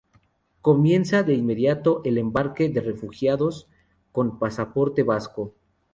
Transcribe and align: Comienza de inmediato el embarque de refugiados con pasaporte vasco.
Comienza 0.63 1.21
de 1.21 1.35
inmediato 1.35 2.01
el 2.05 2.17
embarque 2.17 2.69
de 2.69 2.81
refugiados 2.81 3.69
con 4.11 4.39
pasaporte 4.39 5.03
vasco. 5.03 5.53